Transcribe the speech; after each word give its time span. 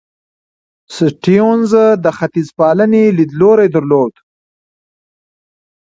سټيونز 0.95 1.71
د 2.03 2.05
ختیځپالنې 2.17 3.03
لیدلوری 3.17 3.67
درلود. 3.75 4.13